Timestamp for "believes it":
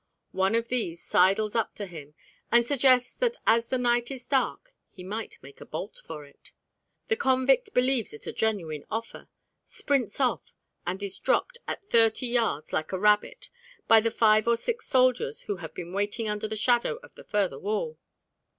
7.75-8.25